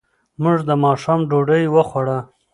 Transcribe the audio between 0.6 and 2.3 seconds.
د ماښام ډوډۍ وخوړه.